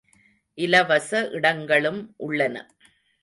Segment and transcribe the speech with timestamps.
[0.57, 2.55] இலவச இடங்களும் உள்ளன.